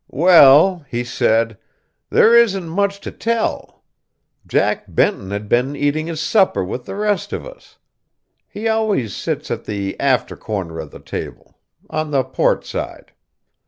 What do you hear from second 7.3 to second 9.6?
of us. He always sits